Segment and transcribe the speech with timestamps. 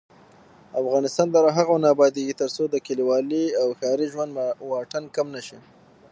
[0.81, 4.31] افغانستان تر هغو نه ابادیږي، ترڅو د کلیوالي او ښاري ژوند
[4.69, 5.59] واټن کم نشي.